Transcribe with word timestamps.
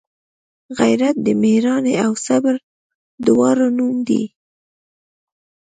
غیرت 0.79 1.15
د 1.25 1.27
میړانې 1.41 1.93
او 2.05 2.11
صبر 2.25 2.55
دواړو 3.27 3.67
نوم 3.77 3.95
دی 4.07 4.23